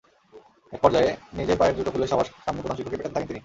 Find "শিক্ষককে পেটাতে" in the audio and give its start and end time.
2.77-3.15